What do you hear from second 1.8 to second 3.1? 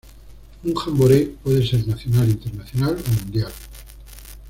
nacional, internacional